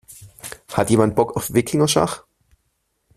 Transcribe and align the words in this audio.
Hat 0.73 0.89
jemand 0.89 1.15
Bock 1.15 1.35
auf 1.37 1.53
Wikingerschach? 1.53 2.23